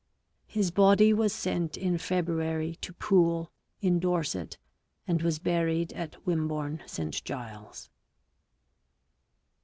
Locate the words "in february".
1.77-2.73